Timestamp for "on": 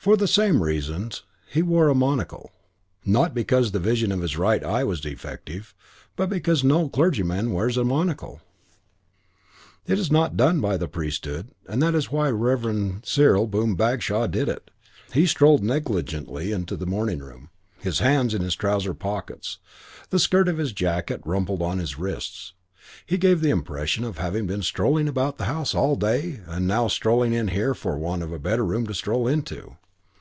21.60-21.76